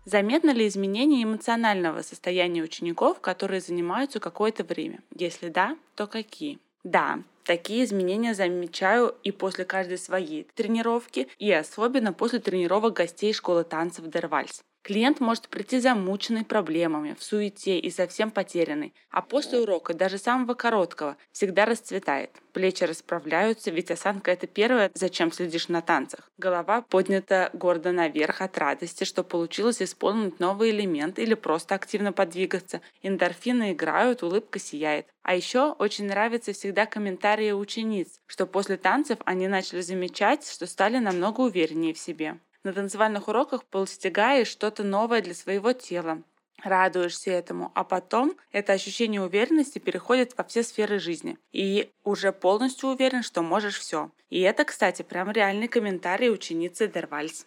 Заметно 0.10 0.52
ли 0.52 0.66
изменение 0.70 1.24
эмоционального 1.24 2.02
состояния 2.02 2.64
учеников, 2.64 3.20
которые 3.20 3.60
занимаются 3.60 4.22
какое-то 4.22 4.64
время? 4.64 5.00
Если 5.14 5.50
да, 5.50 5.78
то 5.96 6.08
какие? 6.08 6.60
Да, 6.86 7.20
такие 7.44 7.84
изменения 7.84 8.34
замечаю 8.34 9.16
и 9.24 9.32
после 9.32 9.66
каждой 9.66 9.98
своей 9.98 10.48
тренировки, 10.56 11.28
и 11.40 11.52
особенно 11.52 12.14
после 12.14 12.40
тренировок 12.40 12.94
гостей 12.94 13.34
школы 13.34 13.66
танцев 13.66 14.06
Дервальс. 14.08 14.62
Клиент 14.88 15.20
может 15.20 15.50
прийти 15.50 15.82
замученный 15.82 16.46
проблемами, 16.46 17.14
в 17.14 17.22
суете 17.22 17.78
и 17.78 17.90
совсем 17.90 18.32
потерянный, 18.32 18.94
а 19.12 19.22
после 19.22 19.60
урока, 19.60 19.94
даже 19.94 20.18
самого 20.18 20.54
короткого, 20.54 21.18
всегда 21.34 21.66
расцветает. 21.66 22.32
Плечи 22.54 22.86
расправляются, 22.86 23.70
ведь 23.70 23.92
осанка– 23.92 24.32
это 24.32 24.48
первое, 24.48 24.90
зачем 24.94 25.34
следишь 25.34 25.68
на 25.68 25.82
танцах. 25.82 26.32
Голова 26.38 26.84
поднята 26.84 27.50
гордо 27.52 27.92
наверх 27.92 28.40
от 28.40 28.58
радости, 28.58 29.04
что 29.04 29.26
получилось 29.26 29.82
исполнить 29.82 30.40
новый 30.40 30.70
элемент 30.70 31.20
или 31.20 31.34
просто 31.34 31.76
активно 31.76 32.14
подвигаться. 32.14 32.80
Эндорфины 33.02 33.74
играют, 33.74 34.24
улыбка 34.24 34.58
сияет. 34.58 35.06
А 35.22 35.36
еще 35.36 35.74
очень 35.74 36.08
нравятся 36.08 36.54
всегда 36.54 36.86
комментарии 36.86 37.52
учениц, 37.52 38.22
что 38.26 38.48
после 38.48 38.78
танцев 38.78 39.20
они 39.26 39.50
начали 39.50 39.82
замечать, 39.82 40.50
что 40.50 40.66
стали 40.66 41.00
намного 41.00 41.42
увереннее 41.42 41.94
в 41.94 42.00
себе. 42.00 42.38
На 42.68 42.74
танцевальных 42.74 43.30
уроках 43.30 43.64
постигаешь 43.64 44.50
что-то 44.50 44.84
новое 44.84 45.22
для 45.22 45.34
своего 45.34 45.72
тела, 45.72 46.22
радуешься 46.62 47.32
этому, 47.32 47.72
а 47.76 47.86
потом 47.86 48.36
это 48.52 48.74
ощущение 48.74 49.22
уверенности 49.22 49.80
переходит 49.80 50.38
во 50.38 50.44
все 50.44 50.64
сферы 50.64 51.00
жизни. 51.00 51.38
И 51.54 51.94
уже 52.04 52.34
полностью 52.34 52.90
уверен, 52.90 53.24
что 53.24 53.42
можешь 53.42 53.80
все. 53.80 54.12
И 54.30 54.42
это, 54.42 54.66
кстати, 54.66 55.02
прям 55.02 55.32
реальный 55.32 55.70
комментарий 55.70 56.30
ученицы 56.30 56.90
Дервальс. 56.90 57.46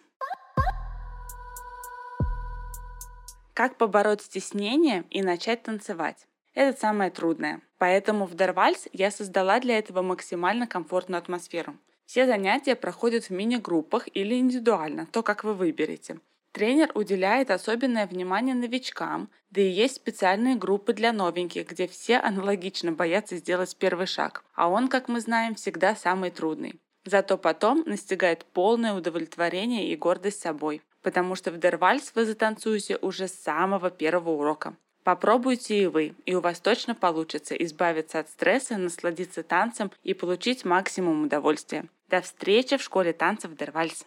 Как 3.53 3.77
побороть 3.77 4.23
стеснение 4.23 5.03
и 5.11 5.21
начать 5.21 5.61
танцевать? 5.61 6.25
Это 6.55 6.75
самое 6.79 7.11
трудное. 7.11 7.61
Поэтому 7.77 8.25
в 8.25 8.33
Дервальс 8.33 8.87
я 8.91 9.11
создала 9.11 9.59
для 9.59 9.77
этого 9.77 10.01
максимально 10.01 10.65
комфортную 10.65 11.19
атмосферу. 11.19 11.75
Все 12.11 12.27
занятия 12.27 12.75
проходят 12.75 13.23
в 13.23 13.29
мини-группах 13.29 14.09
или 14.13 14.35
индивидуально, 14.35 15.07
то, 15.13 15.23
как 15.23 15.45
вы 15.45 15.53
выберете. 15.53 16.19
Тренер 16.51 16.91
уделяет 16.93 17.49
особенное 17.49 18.05
внимание 18.05 18.53
новичкам, 18.53 19.29
да 19.49 19.61
и 19.61 19.69
есть 19.69 19.95
специальные 19.95 20.57
группы 20.57 20.91
для 20.91 21.13
новеньких, 21.13 21.69
где 21.69 21.87
все 21.87 22.17
аналогично 22.17 22.91
боятся 22.91 23.37
сделать 23.37 23.77
первый 23.77 24.07
шаг, 24.07 24.43
а 24.55 24.67
он, 24.67 24.89
как 24.89 25.07
мы 25.07 25.21
знаем, 25.21 25.55
всегда 25.55 25.95
самый 25.95 26.31
трудный. 26.31 26.81
Зато 27.05 27.37
потом 27.37 27.83
настигает 27.85 28.43
полное 28.43 28.93
удовлетворение 28.93 29.87
и 29.87 29.95
гордость 29.95 30.41
собой, 30.41 30.81
потому 31.01 31.35
что 31.35 31.49
в 31.49 31.59
Дервальс 31.59 32.11
вы 32.13 32.25
затанцуете 32.25 32.97
уже 32.97 33.29
с 33.29 33.41
самого 33.41 33.89
первого 33.89 34.31
урока. 34.31 34.75
Попробуйте 35.03 35.81
и 35.81 35.87
вы, 35.87 36.13
и 36.27 36.35
у 36.35 36.41
вас 36.41 36.59
точно 36.59 36.93
получится 36.93 37.55
избавиться 37.55 38.19
от 38.19 38.29
стресса, 38.29 38.77
насладиться 38.77 39.41
танцем 39.41 39.91
и 40.03 40.13
получить 40.13 40.63
максимум 40.63 41.23
удовольствия. 41.23 41.85
До 42.07 42.21
встречи 42.21 42.77
в 42.77 42.83
школе 42.83 43.11
танцев 43.11 43.55
Дервальс. 43.55 44.05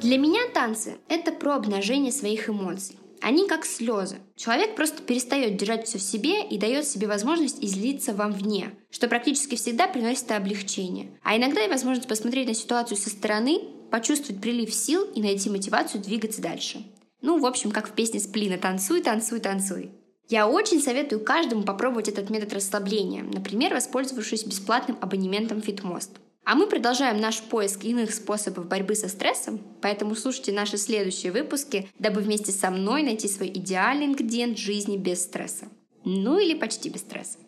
Для 0.00 0.18
меня 0.18 0.48
танцы– 0.52 0.98
это 1.08 1.32
про 1.32 1.56
обнажение 1.56 2.12
своих 2.12 2.48
эмоций. 2.48 2.98
Они 3.24 3.48
как 3.48 3.64
слезы. 3.64 4.18
Человек 4.36 4.76
просто 4.76 5.02
перестает 5.02 5.56
держать 5.56 5.88
все 5.88 5.96
в 5.96 6.02
себе 6.02 6.46
и 6.46 6.58
дает 6.58 6.86
себе 6.86 7.06
возможность 7.06 7.64
излиться 7.64 8.12
вам 8.12 8.32
вне, 8.32 8.72
что 8.90 9.08
практически 9.08 9.54
всегда 9.54 9.88
приносит 9.88 10.30
облегчение. 10.30 11.18
А 11.22 11.34
иногда 11.34 11.64
и 11.64 11.70
возможность 11.70 12.06
посмотреть 12.06 12.48
на 12.48 12.52
ситуацию 12.52 12.98
со 12.98 13.08
стороны, 13.08 13.60
почувствовать 13.90 14.42
прилив 14.42 14.74
сил 14.74 15.04
и 15.04 15.22
найти 15.22 15.48
мотивацию 15.48 16.02
двигаться 16.02 16.42
дальше. 16.42 16.84
Ну, 17.22 17.38
в 17.38 17.46
общем, 17.46 17.70
как 17.70 17.88
в 17.88 17.92
песне 17.92 18.20
Сплина 18.20 18.58
«Танцуй, 18.58 19.00
танцуй, 19.00 19.40
танцуй». 19.40 19.92
Я 20.28 20.46
очень 20.46 20.82
советую 20.82 21.24
каждому 21.24 21.62
попробовать 21.62 22.08
этот 22.08 22.28
метод 22.28 22.52
расслабления, 22.52 23.22
например, 23.22 23.72
воспользовавшись 23.72 24.44
бесплатным 24.44 24.98
абонементом 25.00 25.60
FitMost. 25.60 26.10
А 26.44 26.54
мы 26.56 26.66
продолжаем 26.66 27.20
наш 27.20 27.40
поиск 27.42 27.84
иных 27.84 28.12
способов 28.12 28.68
борьбы 28.68 28.94
со 28.94 29.08
стрессом, 29.08 29.60
поэтому 29.80 30.14
слушайте 30.14 30.52
наши 30.52 30.76
следующие 30.76 31.32
выпуски, 31.32 31.88
дабы 31.98 32.20
вместе 32.20 32.52
со 32.52 32.70
мной 32.70 33.02
найти 33.02 33.28
свой 33.28 33.48
идеальный 33.48 34.06
ингредиент 34.06 34.58
жизни 34.58 34.98
без 34.98 35.22
стресса. 35.22 35.68
Ну 36.04 36.38
или 36.38 36.54
почти 36.54 36.90
без 36.90 37.00
стресса. 37.00 37.38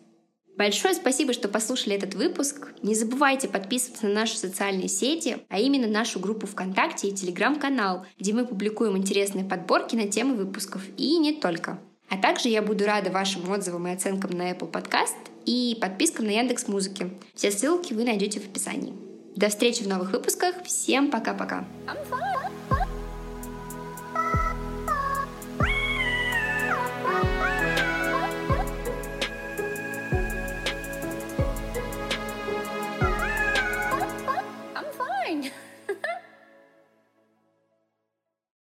Большое 0.57 0.95
спасибо, 0.95 1.33
что 1.33 1.47
послушали 1.47 1.95
этот 1.95 2.15
выпуск. 2.15 2.69
Не 2.81 2.95
забывайте 2.95 3.47
подписываться 3.47 4.07
на 4.07 4.13
наши 4.13 4.35
социальные 4.35 4.87
сети, 4.87 5.37
а 5.49 5.59
именно 5.59 5.85
нашу 5.85 6.19
группу 6.19 6.47
ВКонтакте 6.47 7.09
и 7.09 7.13
Телеграм-канал, 7.13 8.07
где 8.17 8.33
мы 8.33 8.47
публикуем 8.47 8.97
интересные 8.97 9.45
подборки 9.45 9.95
на 9.95 10.07
темы 10.07 10.33
выпусков 10.33 10.81
и 10.97 11.19
не 11.19 11.33
только. 11.33 11.79
А 12.09 12.17
также 12.17 12.49
я 12.49 12.63
буду 12.63 12.85
рада 12.85 13.11
вашим 13.11 13.47
отзывам 13.51 13.87
и 13.87 13.91
оценкам 13.91 14.31
на 14.31 14.51
Apple 14.51 14.71
Podcast 14.71 15.13
и 15.47 15.77
подпискам 15.79 16.25
на 16.25 16.31
Яндекс 16.31 16.67
Музыки. 16.67 17.09
Все 17.33 17.49
ссылки 17.49 17.93
вы 17.93 18.03
найдете 18.03 18.39
в 18.39 18.45
описании. 18.45 18.93
До 19.35 19.49
встречи 19.49 19.81
в 19.81 19.87
новых 19.87 20.11
выпусках. 20.11 20.55
Всем 20.65 21.09
пока-пока. 21.09 21.65
I'm 21.87 21.97
fine. 22.09 22.46